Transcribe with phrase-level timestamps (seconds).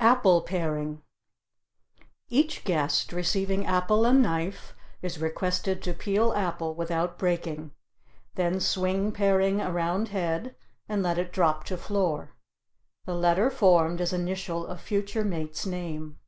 [0.00, 1.00] APPLE PARING
[2.28, 7.70] Each guest, receiving apple and knife, is requested to peel apple without breaking;
[8.34, 10.56] then swing paring around head,
[10.88, 12.34] and let it drop to floor.
[13.04, 16.18] The letter formed is initial of future mate's name.